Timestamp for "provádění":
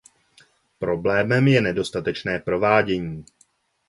2.39-3.25